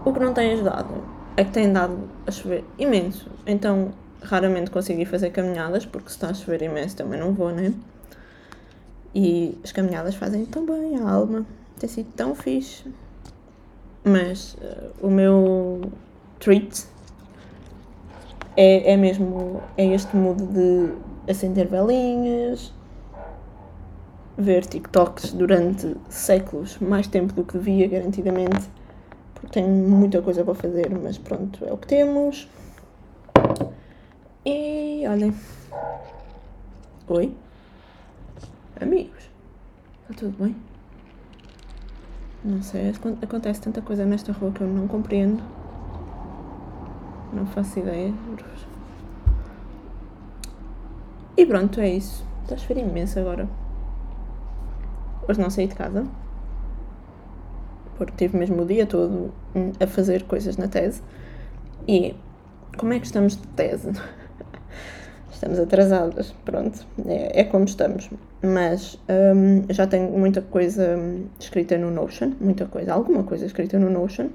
O 0.06 0.14
que 0.14 0.20
não 0.20 0.34
tem 0.34 0.54
ajudado 0.54 1.04
é 1.38 1.44
que 1.44 1.52
tem 1.52 1.72
dado 1.72 2.10
a 2.26 2.32
chover 2.32 2.64
imenso, 2.78 3.30
então 3.46 3.92
raramente 4.22 4.72
consegui 4.72 5.06
fazer 5.06 5.30
caminhadas, 5.30 5.86
porque 5.86 6.10
se 6.10 6.16
está 6.16 6.30
a 6.30 6.34
chover 6.34 6.62
imenso 6.64 6.96
também 6.98 7.20
não 7.20 7.34
vou, 7.34 7.52
né? 7.52 7.74
E 9.14 9.58
as 9.64 9.72
caminhadas 9.72 10.16
fazem 10.16 10.46
tão 10.46 10.66
bem 10.66 10.98
a 10.98 11.10
alma, 11.10 11.46
tem 11.80 11.90
sido 11.90 12.12
tão 12.16 12.36
fixe. 12.36 12.86
Mas 14.04 14.54
uh, 14.56 14.92
o 15.02 15.10
meu 15.10 15.82
treat 16.40 16.88
é, 18.56 18.94
é 18.94 18.98
mesmo 18.98 19.62
é 19.78 19.86
este 19.88 20.16
mood 20.16 20.42
de 20.48 20.94
acender 21.30 21.68
velinhas, 21.68 22.74
ver 24.38 24.66
TikToks 24.66 25.34
durante 25.34 25.96
séculos, 26.10 26.78
mais 26.80 27.08
tempo 27.08 27.34
do 27.34 27.44
que 27.44 27.58
devia, 27.58 27.88
garantidamente, 27.88 28.70
porque 29.34 29.60
tenho 29.60 29.70
muita 29.70 30.22
coisa 30.22 30.44
para 30.44 30.56
fazer, 30.56 30.90
mas 30.90 31.18
pronto, 31.18 31.64
é 31.66 31.72
o 31.72 31.78
que 31.78 31.88
temos. 31.88 32.50
E 34.46 35.04
olhem. 35.08 35.34
Oi? 37.08 37.36
Amigos, 38.82 39.30
está 40.04 40.14
tudo 40.22 40.42
bem? 40.42 40.56
Não 42.46 42.62
sei, 42.62 42.94
acontece 43.22 43.60
tanta 43.60 43.82
coisa 43.82 44.06
nesta 44.06 44.32
rua 44.32 44.54
que 44.54 44.62
eu 44.62 44.68
não 44.68 44.88
compreendo. 44.88 45.44
Não 47.34 47.46
faço 47.48 47.80
ideia. 47.80 48.14
E 51.36 51.46
pronto, 51.46 51.82
é 51.82 51.90
isso. 51.90 52.26
Está 52.44 52.56
a 52.56 52.58
chover 52.58 52.78
imenso 52.78 53.20
agora. 53.20 53.50
Hoje 55.28 55.42
não 55.42 55.50
saí 55.50 55.68
de 55.68 55.76
casa. 55.76 56.08
Porque 57.98 58.14
tive 58.16 58.38
mesmo 58.38 58.62
o 58.62 58.66
dia 58.66 58.86
todo 58.86 59.34
a 59.78 59.88
fazer 59.88 60.24
coisas 60.24 60.56
na 60.56 60.70
tese. 60.70 61.04
E 61.86 62.16
como 62.78 62.94
é 62.94 63.00
que 63.00 63.06
estamos 63.06 63.36
de 63.36 63.46
tese? 63.50 63.92
estamos 65.40 65.58
atrasadas, 65.58 66.36
pronto, 66.44 66.86
é, 67.08 67.40
é 67.40 67.44
como 67.46 67.64
estamos. 67.64 68.10
Mas 68.44 69.00
um, 69.08 69.64
já 69.74 69.88
tenho 69.88 70.12
muita 70.12 70.42
coisa 70.42 71.00
escrita 71.40 71.78
no 71.78 71.90
Notion, 71.90 72.34
muita 72.42 72.66
coisa, 72.66 72.94
alguma 72.94 73.24
coisa 73.24 73.46
escrita 73.46 73.80
no 73.80 73.90
Notion, 73.90 74.28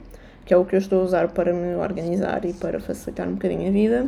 que 0.47 0.55
é 0.55 0.57
o 0.57 0.65
que 0.65 0.75
eu 0.75 0.79
estou 0.79 1.03
a 1.03 1.05
usar 1.05 1.29
para 1.29 1.53
me 1.53 1.75
organizar 1.75 2.47
e 2.47 2.55
para 2.55 2.81
facilitar 2.81 3.29
um 3.29 3.33
bocadinho 3.33 3.69
a 3.69 3.71
vida. 3.71 4.07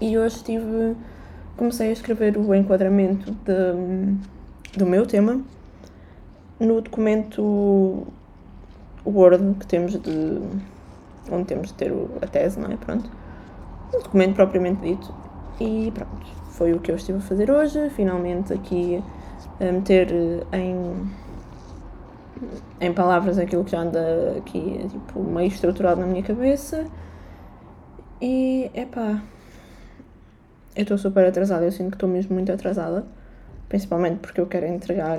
E 0.00 0.16
hoje 0.16 0.36
estive, 0.36 0.96
comecei 1.56 1.88
a 1.88 1.92
escrever 1.92 2.38
o 2.38 2.54
enquadramento 2.54 3.32
de, 3.32 4.78
do 4.78 4.86
meu 4.86 5.04
tema 5.04 5.42
no 6.60 6.80
documento 6.80 8.06
Word 9.04 9.56
que 9.58 9.66
temos 9.66 10.00
de. 10.00 10.40
onde 11.28 11.46
temos 11.46 11.68
de 11.68 11.74
ter 11.74 11.92
a 12.22 12.26
tese, 12.28 12.60
não 12.60 12.70
é? 12.70 12.76
Pronto. 12.76 13.10
O 13.92 13.98
documento 13.98 14.36
propriamente 14.36 14.80
dito. 14.82 15.19
E 15.60 15.92
pronto, 15.94 16.26
foi 16.52 16.72
o 16.72 16.80
que 16.80 16.90
eu 16.90 16.96
estive 16.96 17.18
a 17.18 17.20
fazer 17.20 17.50
hoje. 17.50 17.90
Finalmente 17.90 18.52
aqui 18.52 19.04
a 19.60 19.70
meter 19.70 20.10
em, 20.52 21.10
em 22.80 22.92
palavras 22.94 23.38
aquilo 23.38 23.62
que 23.64 23.72
já 23.72 23.80
anda 23.80 24.36
aqui 24.38 24.86
tipo, 24.90 25.22
meio 25.22 25.48
estruturado 25.48 26.00
na 26.00 26.06
minha 26.06 26.22
cabeça. 26.22 26.86
E 28.22 28.70
epá, 28.74 29.22
eu 30.74 30.82
estou 30.82 30.96
super 30.96 31.26
atrasada, 31.26 31.64
eu 31.64 31.72
sinto 31.72 31.90
que 31.90 31.96
estou 31.96 32.08
mesmo 32.08 32.34
muito 32.34 32.50
atrasada, 32.50 33.04
principalmente 33.68 34.18
porque 34.18 34.40
eu 34.40 34.46
quero 34.46 34.66
entregar 34.66 35.18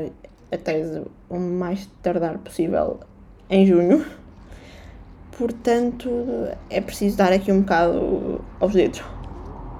a 0.51 0.57
tese 0.57 1.03
o 1.29 1.39
mais 1.39 1.87
tardar 2.01 2.39
possível 2.39 2.99
em 3.47 3.65
junho. 3.65 4.03
Portanto, 5.37 6.09
é 6.69 6.81
preciso 6.81 7.17
dar 7.17 7.31
aqui 7.31 7.51
um 7.51 7.61
bocado 7.61 8.41
aos 8.59 8.73
dedos 8.73 9.03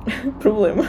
Problema. 0.39 0.83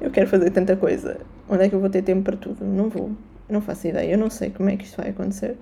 Eu 0.00 0.10
quero 0.10 0.28
fazer 0.28 0.50
tanta 0.50 0.76
coisa. 0.76 1.20
Onde 1.48 1.64
é 1.64 1.68
que 1.68 1.74
eu 1.74 1.80
vou 1.80 1.90
ter 1.90 2.02
tempo 2.02 2.22
para 2.22 2.36
tudo? 2.36 2.64
Não 2.64 2.88
vou. 2.88 3.12
Não 3.48 3.60
faço 3.60 3.86
ideia. 3.86 4.12
Eu 4.12 4.18
não 4.18 4.30
sei 4.30 4.50
como 4.50 4.68
é 4.68 4.76
que 4.76 4.84
isto 4.84 4.96
vai 4.96 5.10
acontecer. 5.10 5.56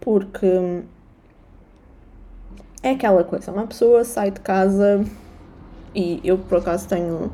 Porque 0.00 0.82
é 2.82 2.90
aquela 2.90 3.22
coisa. 3.24 3.52
Uma 3.52 3.66
pessoa 3.66 4.04
sai 4.04 4.30
de 4.30 4.40
casa 4.40 5.04
e 5.94 6.20
eu 6.24 6.38
por 6.38 6.58
acaso 6.58 6.88
tenho 6.88 7.30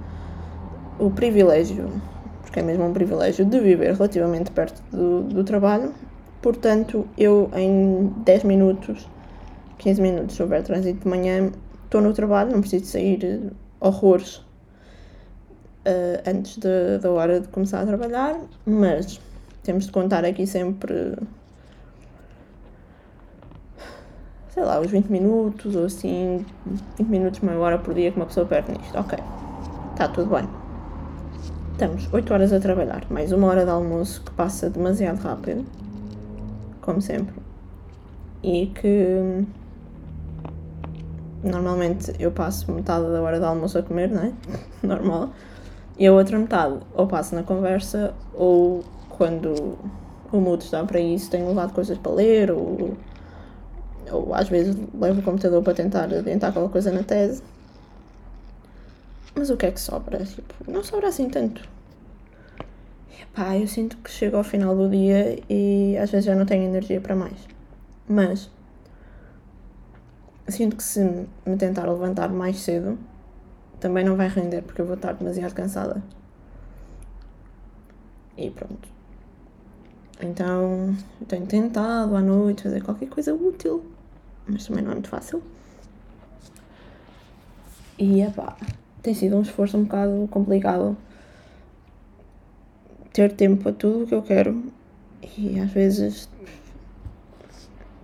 o 0.99 1.11
privilégio, 1.11 1.91
porque 2.43 2.61
é 2.61 2.63
mesmo 2.63 2.85
um 2.85 2.93
privilégio, 2.93 3.45
de 3.45 3.61
viver 3.61 3.95
relativamente 3.95 4.51
perto 4.51 4.83
do, 4.91 5.23
do 5.23 5.45
trabalho. 5.45 5.95
Portanto, 6.43 7.07
eu 7.17 7.51
em 7.55 8.13
10 8.25 8.45
minutos, 8.45 9.09
15 9.79 10.03
minutos, 10.03 10.37
se 10.37 10.43
houver 10.43 10.63
trânsito 10.63 11.01
de 11.01 11.09
manhã, 11.09 11.51
estou 11.89 12.03
no 12.03 12.13
trabalho, 12.13 12.53
não 12.53 12.61
preciso 12.61 12.85
sair 12.85 13.51
horrores 13.81 14.37
uh, 15.87 16.23
antes 16.27 16.59
da 16.59 17.11
hora 17.11 17.41
de 17.41 17.49
começar 17.49 17.81
a 17.81 17.87
trabalhar, 17.87 18.39
mas 18.67 19.19
temos 19.63 19.87
de 19.87 19.93
contar 19.93 20.25
aqui 20.25 20.47
sempre, 20.47 21.17
sei 24.51 24.63
lá, 24.63 24.79
os 24.81 24.91
20 24.91 25.07
minutos 25.07 25.75
ou 25.75 25.87
assim, 25.87 26.45
20 26.99 27.09
minutos, 27.09 27.41
meia 27.41 27.59
hora 27.59 27.79
por 27.79 27.95
dia 27.95 28.11
que 28.11 28.19
uma 28.19 28.27
pessoa 28.27 28.45
perde 28.45 28.73
nisto. 28.73 28.99
Ok, 28.99 29.19
está 29.93 30.09
tudo 30.09 30.31
bem. 30.31 30.47
Estamos 31.73 32.13
8 32.13 32.35
horas 32.35 32.53
a 32.53 32.61
trabalhar, 32.61 33.07
mais 33.09 33.33
uma 33.33 33.47
hora 33.47 33.65
de 33.65 33.71
almoço 33.71 34.23
que 34.23 34.31
passa 34.33 34.69
demasiado 34.69 35.21
rápido, 35.21 35.65
como 36.83 37.01
sempre, 37.01 37.35
e 38.43 38.67
que 38.67 39.47
normalmente 41.43 42.13
eu 42.19 42.31
passo 42.31 42.71
metade 42.73 43.07
da 43.11 43.23
hora 43.23 43.39
de 43.39 43.45
almoço 43.45 43.79
a 43.79 43.83
comer, 43.83 44.11
não 44.11 44.23
é? 44.23 44.33
Normal. 44.83 45.31
E 45.99 46.07
a 46.07 46.13
outra 46.13 46.39
metade 46.39 46.79
ou 46.95 47.07
passo 47.07 47.35
na 47.35 47.43
conversa 47.43 48.15
ou 48.35 48.85
quando 49.11 49.77
o 50.31 50.39
mood 50.39 50.63
está 50.63 50.85
para 50.85 51.01
isso 51.01 51.31
tenho 51.31 51.49
levado 51.49 51.73
coisas 51.73 51.99
para 51.99 52.13
ler 52.13 52.51
ou, 52.51 52.97
ou 54.11 54.35
às 54.35 54.49
vezes 54.49 54.77
levo 54.95 55.21
o 55.21 55.23
computador 55.23 55.63
para 55.63 55.75
tentar 55.75 56.05
adiantar 56.05 56.53
qualquer 56.53 56.73
coisa 56.73 56.93
na 56.93 57.03
tese. 57.03 57.43
Mas 59.35 59.51
o 59.51 59.57
que 59.57 59.67
é 59.67 59.71
que 59.71 59.81
sobra? 59.81 60.25
Tipo, 60.25 60.55
não 60.67 60.83
sobra 60.83 61.09
assim 61.09 61.29
tanto. 61.29 61.69
Epá, 63.21 63.57
eu 63.57 63.67
sinto 63.67 63.97
que 63.99 64.11
chego 64.11 64.37
ao 64.37 64.45
final 64.45 64.77
do 64.77 64.89
dia 64.89 65.39
e 65.49 65.97
às 65.97 66.11
vezes 66.11 66.27
já 66.27 66.35
não 66.35 66.47
tenho 66.47 66.65
energia 66.65 67.01
para 67.01 67.15
mais. 67.15 67.39
Mas 68.09 68.51
sinto 70.51 70.77
que 70.77 70.83
se 70.83 71.01
me 71.47 71.57
tentar 71.57 71.87
levantar 71.87 72.29
mais 72.31 72.59
cedo 72.61 72.99
também 73.81 74.05
não 74.05 74.17
vai 74.17 74.29
render 74.29 74.63
porque 74.63 74.81
eu 74.81 74.87
vou 74.87 74.97
estar 74.97 75.13
demasiado 75.13 75.55
cansada. 75.55 76.03
E 78.37 78.51
pronto. 78.51 78.89
Então 80.21 80.97
tenho 81.27 81.47
tentado 81.47 82.17
à 82.17 82.21
noite 82.21 82.65
fazer 82.65 82.83
qualquer 82.83 83.09
coisa 83.09 83.35
útil, 83.35 83.85
mas 84.47 84.67
também 84.67 84.83
não 84.83 84.91
é 84.91 84.95
muito 84.95 85.09
fácil. 85.09 85.43
E 87.99 88.23
epá, 88.23 88.57
tem 89.03 89.15
sido 89.15 89.37
um 89.37 89.43
esforço 89.43 89.77
um 89.77 89.85
bocado 89.85 90.29
complicado 90.31 90.97
ter 93.13 93.33
tempo 93.33 93.63
para 93.63 93.73
tudo 93.73 94.05
o 94.05 94.07
que 94.07 94.15
eu 94.15 94.23
quero 94.23 94.63
e 95.37 95.59
às 95.59 95.71
vezes 95.73 96.29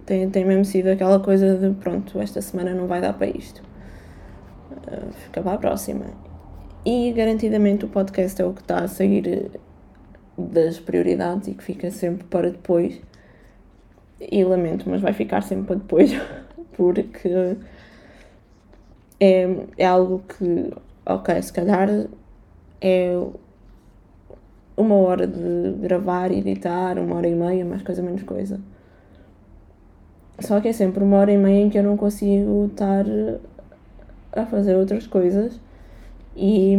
tem, 0.07 0.29
tem 0.31 0.45
mesmo 0.45 0.65
sido 0.65 0.89
aquela 0.89 1.21
coisa 1.21 1.57
de 1.57 1.75
pronto, 1.77 2.21
esta 2.21 2.41
semana 2.43 2.75
não 2.75 2.87
vai 2.87 3.01
dar 3.01 3.13
para 3.13 3.27
isto. 3.27 3.63
Uh, 4.71 5.13
fica 5.13 5.43
para 5.43 5.53
a 5.53 5.59
próxima. 5.59 6.07
E 6.85 7.13
garantidamente 7.13 7.85
o 7.85 7.89
podcast 7.89 8.41
é 8.41 8.45
o 8.45 8.53
que 8.53 8.61
está 8.61 8.81
a 8.81 8.89
sair 8.89 9.51
das 10.37 10.79
prioridades 10.79 11.49
e 11.49 11.55
que 11.55 11.65
fica 11.65 11.91
sempre 11.91 12.25
para 12.25 12.51
depois. 12.51 13.01
E 14.21 14.45
lamento, 14.45 14.89
mas 14.89 15.01
vai 15.01 15.13
ficar 15.13 15.43
sempre 15.43 15.67
para 15.67 15.77
depois, 15.77 16.13
porque 16.77 17.57
é, 19.21 19.49
é 19.79 19.87
algo 19.87 20.23
que, 20.29 20.73
ok, 21.07 21.43
se 21.43 21.53
calhar 21.53 21.89
é 22.81 23.17
uma 24.77 24.95
hora 24.97 25.27
de 25.27 25.73
gravar, 25.81 26.31
editar, 26.33 26.99
uma 26.99 27.17
hora 27.17 27.29
e 27.29 27.35
meia, 27.35 27.65
mais 27.65 27.83
coisa, 27.83 28.03
menos 28.03 28.23
coisa. 28.23 28.61
Só 30.41 30.61
que 30.61 30.69
é 30.69 30.73
sempre 30.73 31.03
uma 31.03 31.19
hora 31.19 31.33
e 31.33 31.39
meia 31.39 31.65
em 31.65 31.71
que 31.71 31.79
eu 31.79 31.83
não 31.83 31.97
consigo 31.97 32.67
estar 32.67 33.05
a 34.33 34.47
fazer 34.47 34.75
outras 34.75 35.07
coisas 35.07 35.61
e 36.37 36.75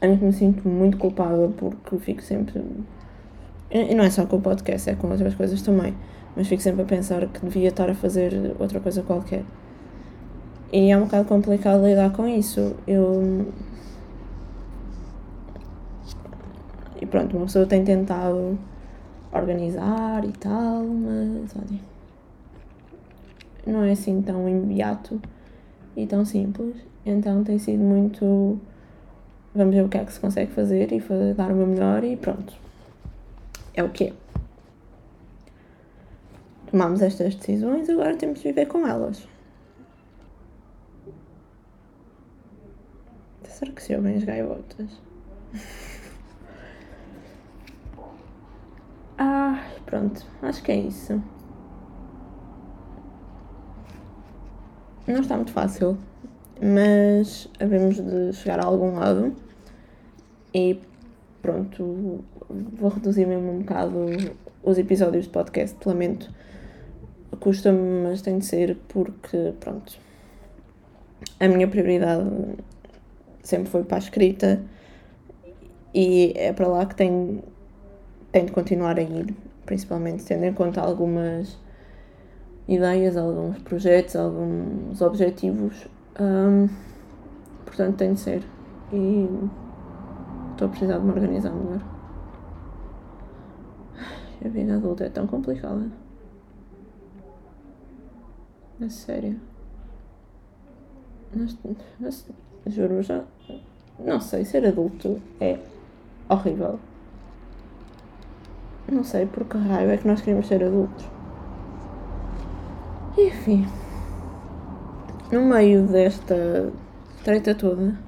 eu 0.00 0.16
me 0.16 0.32
sinto 0.32 0.68
muito 0.68 0.96
culpada 0.96 1.48
porque 1.56 1.98
fico 1.98 2.22
sempre. 2.22 2.62
E 3.70 3.94
não 3.94 4.04
é 4.04 4.10
só 4.10 4.24
com 4.26 4.36
o 4.36 4.40
podcast, 4.40 4.88
é 4.88 4.94
com 4.94 5.08
outras 5.10 5.34
coisas 5.34 5.60
também. 5.62 5.94
Mas 6.36 6.48
fico 6.48 6.62
sempre 6.62 6.82
a 6.82 6.84
pensar 6.84 7.26
que 7.26 7.40
devia 7.40 7.68
estar 7.68 7.88
a 7.88 7.94
fazer 7.94 8.54
outra 8.58 8.80
coisa 8.80 9.02
qualquer. 9.02 9.44
E 10.72 10.90
é 10.90 10.96
um 10.96 11.04
bocado 11.04 11.28
complicado 11.28 11.84
lidar 11.84 12.10
com 12.12 12.26
isso. 12.26 12.74
Eu 12.86 13.46
E 17.00 17.06
pronto, 17.06 17.36
uma 17.36 17.44
pessoa 17.44 17.66
tem 17.66 17.84
tentado 17.84 18.58
organizar 19.34 20.24
e 20.24 20.32
tal, 20.32 20.84
mas 20.84 21.54
olha, 21.56 21.80
não 23.66 23.82
é 23.82 23.92
assim 23.92 24.22
tão 24.22 24.48
imediato 24.48 25.20
e 25.96 26.06
tão 26.06 26.24
simples. 26.24 26.76
Então 27.04 27.44
tem 27.44 27.58
sido 27.58 27.82
muito. 27.82 28.58
Vamos 29.54 29.74
ver 29.74 29.84
o 29.84 29.88
que 29.88 29.98
é 29.98 30.04
que 30.04 30.12
se 30.12 30.20
consegue 30.20 30.52
fazer 30.52 30.92
e 30.92 31.00
fazer, 31.00 31.34
dar 31.34 31.50
o 31.50 31.54
meu 31.54 31.66
melhor 31.66 32.02
e 32.04 32.16
pronto. 32.16 32.54
É 33.74 33.82
o 33.82 33.90
que 33.90 34.04
é. 34.04 34.12
Tomamos 36.70 37.02
estas 37.02 37.34
decisões, 37.34 37.88
agora 37.88 38.16
temos 38.16 38.40
de 38.40 38.48
viver 38.48 38.66
com 38.66 38.86
elas. 38.86 39.28
Será 43.44 43.70
que 43.70 43.82
se 43.82 43.94
ouvem 43.94 44.16
as 44.16 44.24
gaivotas? 44.24 44.90
Ah, 49.16 49.64
pronto, 49.86 50.24
acho 50.42 50.62
que 50.62 50.72
é 50.72 50.76
isso. 50.76 51.22
Não 55.06 55.20
está 55.20 55.36
muito 55.36 55.52
fácil, 55.52 55.98
mas 56.60 57.48
havemos 57.60 57.96
de 57.96 58.32
chegar 58.32 58.58
a 58.58 58.64
algum 58.64 58.94
lado 58.94 59.34
e 60.54 60.80
pronto, 61.42 62.24
vou 62.48 62.88
reduzir 62.88 63.26
mesmo 63.26 63.52
um 63.52 63.58
bocado 63.58 64.06
os 64.62 64.78
episódios 64.78 65.24
de 65.26 65.30
podcast, 65.30 65.76
lamento. 65.86 66.30
Custa-me, 67.38 68.04
mas 68.04 68.22
tem 68.22 68.38
de 68.38 68.46
ser 68.46 68.78
porque, 68.88 69.52
pronto, 69.60 69.98
a 71.38 71.48
minha 71.48 71.68
prioridade 71.68 72.24
sempre 73.42 73.68
foi 73.68 73.84
para 73.84 73.96
a 73.96 73.98
escrita 73.98 74.62
e 75.92 76.32
é 76.36 76.52
para 76.52 76.66
lá 76.66 76.86
que 76.86 76.94
tenho 76.94 77.42
tem 78.34 78.46
de 78.46 78.50
continuar 78.50 78.98
a 78.98 79.00
ir, 79.00 79.32
principalmente 79.64 80.24
tendo 80.24 80.42
em 80.42 80.52
conta 80.52 80.80
algumas 80.80 81.56
ideias, 82.66 83.16
alguns 83.16 83.62
projetos, 83.62 84.16
alguns 84.16 85.00
objetivos. 85.00 85.86
Um, 86.18 86.68
portanto, 87.64 87.96
tem 87.96 88.12
de 88.12 88.18
ser. 88.18 88.42
E 88.92 89.28
estou 90.50 90.66
a 90.66 90.68
precisar 90.68 90.98
de 90.98 91.04
me 91.04 91.12
organizar 91.12 91.52
melhor. 91.52 91.80
A 94.44 94.48
vida 94.48 94.74
adulta 94.74 95.04
é 95.04 95.10
tão 95.10 95.28
complicada. 95.28 95.86
É 98.80 98.88
sério. 98.88 99.40
Mas, 101.32 101.56
mas, 102.00 102.26
juro, 102.66 103.00
já. 103.00 103.22
Não 103.96 104.18
sei, 104.18 104.44
ser 104.44 104.66
adulto 104.66 105.22
é 105.40 105.56
horrível. 106.28 106.80
Não 108.90 109.02
sei 109.02 109.24
por 109.24 109.44
que 109.44 109.56
raio 109.56 109.90
é 109.90 109.96
que 109.96 110.06
nós 110.06 110.20
queremos 110.20 110.46
ser 110.46 110.62
adultos. 110.62 111.06
Enfim. 113.16 113.66
No 115.32 115.42
meio 115.42 115.86
desta 115.86 116.70
treta 117.24 117.54
toda, 117.54 117.98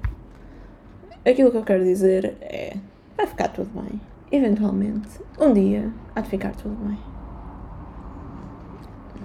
aquilo 1.25 1.49
que 1.49 1.57
eu 1.57 1.63
quero 1.63 1.83
dizer 1.83 2.37
é: 2.41 2.77
vai 3.15 3.25
ficar 3.25 3.47
tudo 3.47 3.69
bem. 3.73 3.99
Eventualmente, 4.31 5.19
um 5.39 5.51
dia, 5.51 5.91
há 6.15 6.21
de 6.21 6.29
ficar 6.29 6.55
tudo 6.55 6.75
bem. 6.85 6.97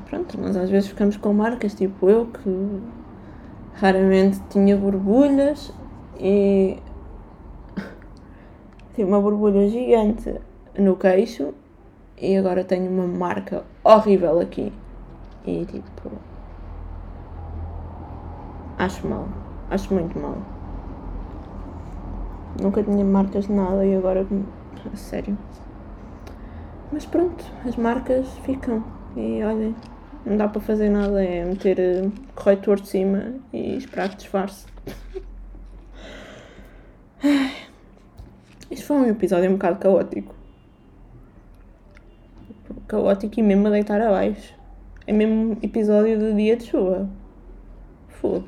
Pronto, 0.09 0.41
nós 0.41 0.57
às 0.57 0.71
vezes 0.71 0.89
ficamos 0.89 1.17
com 1.17 1.33
marcas, 1.35 1.75
tipo 1.75 2.09
eu, 2.09 2.27
que 2.27 2.81
raramente 3.75 4.41
tinha 4.49 4.77
borbulhas 4.77 5.73
e. 6.19 6.79
tinha 8.95 9.07
uma 9.07 9.21
borbulha 9.21 9.69
gigante 9.69 10.41
no 10.79 10.97
queixo 10.97 11.55
e 12.19 12.37
agora 12.37 12.65
tenho 12.65 12.91
uma 12.91 13.07
marca 13.07 13.65
horrível 13.83 14.41
aqui. 14.41 14.73
E 15.45 15.65
tipo. 15.67 16.11
Acho 18.79 19.07
mal. 19.07 19.29
Acho 19.71 19.93
muito 19.93 20.19
mal. 20.19 20.37
Nunca 22.61 22.83
tinha 22.83 23.05
marcas 23.05 23.47
de 23.47 23.53
nada 23.53 23.85
e 23.85 23.95
agora. 23.97 24.27
A 24.93 24.97
sério. 24.97 25.37
Mas 26.93 27.07
pronto, 27.07 27.45
as 27.67 27.77
marcas 27.77 28.29
ficam. 28.45 28.85
E 29.17 29.43
olhem, 29.43 29.75
não 30.25 30.37
dá 30.37 30.49
para 30.49 30.61
fazer 30.61 30.89
nada, 30.89 31.23
é 31.25 31.45
meter 31.45 31.79
eh, 31.79 32.09
corretor 32.35 32.81
de 32.81 32.89
cima 32.89 33.35
e 33.53 33.77
esperar 33.77 34.09
que 34.11 34.17
disfarce. 34.17 34.67
Isto 38.71 38.87
foi 38.87 38.97
um 38.97 39.07
episódio 39.07 39.51
um 39.51 39.55
bocado 39.55 39.79
caótico. 39.79 40.42
Caótico 42.93 43.41
e 43.41 43.43
mesmo 43.43 43.69
a 43.69 43.71
deitar 43.71 44.03
abaixo. 44.03 44.55
É 45.07 45.15
mesmo 45.15 45.57
episódio 45.63 46.19
de 46.19 46.35
dia 46.35 46.59
de 46.59 46.65
chuva. 46.67 47.09
Foda. 48.09 48.45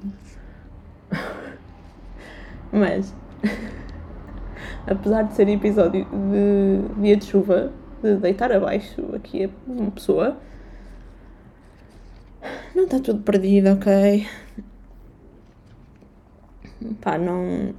Mas, 2.71 3.15
apesar 4.87 5.23
de 5.23 5.33
ser 5.35 5.49
episódio 5.49 6.05
de 6.05 7.01
dia 7.01 7.17
de 7.17 7.25
chuva, 7.25 7.73
de 8.03 8.17
deitar 8.17 8.53
abaixo 8.53 9.03
aqui 9.15 9.51
uma 9.67 9.91
pessoa, 9.91 10.37
não 12.75 12.85
está 12.85 13.01
tudo 13.01 13.23
perdido, 13.23 13.73
ok? 13.73 14.27
Pá, 17.01 17.17
não. 17.17 17.75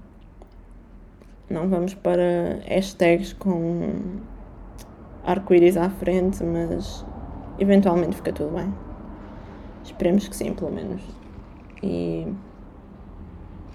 Não 1.47 1.69
vamos 1.69 1.93
para 1.93 2.60
hashtags 2.67 3.34
com 3.34 4.23
arco-íris 5.25 5.75
à 5.75 5.89
frente, 5.89 6.43
mas 6.43 7.03
eventualmente 7.59 8.15
fica 8.15 8.31
tudo 8.31 8.55
bem. 8.55 8.73
Esperemos 9.83 10.27
que 10.27 10.35
sim, 10.35 10.53
pelo 10.53 10.71
menos. 10.71 11.01
E 11.81 12.27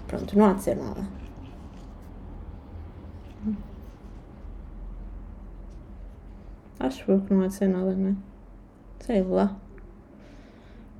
pronto, 0.07 0.37
não 0.37 0.45
há 0.45 0.53
de 0.53 0.63
ser 0.63 0.75
nada. 0.75 1.05
Acho 6.79 7.05
que 7.05 7.33
não 7.33 7.43
há 7.43 7.47
de 7.47 7.53
ser 7.53 7.67
nada, 7.67 7.93
não 7.93 8.09
é? 8.09 8.15
Sei 8.99 9.21
lá. 9.21 9.55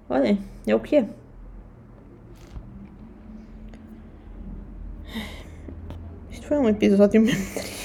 Olhem, 0.10 0.40
é 0.68 0.76
o 0.76 0.80
que 0.80 0.98
é. 0.98 1.10
Isto 6.30 6.48
foi 6.48 6.58
um 6.58 6.70
episódio 6.70 7.20
mesmo 7.22 7.46
triste. 7.54 7.81